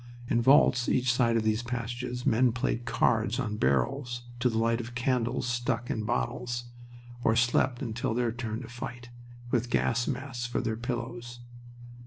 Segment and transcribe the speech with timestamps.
[0.27, 4.81] In vaults each side of these passages men played cards on barrels, to the light
[4.81, 6.63] of candles stuck in bottles,
[7.23, 9.11] or slept until their turn to fight,
[9.51, 11.41] with gas masks for their pillows.